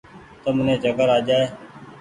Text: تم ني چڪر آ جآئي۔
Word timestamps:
تم 0.43 0.55
ني 0.65 0.75
چڪر 0.83 1.09
آ 1.15 1.17
جآئي۔ 1.27 1.45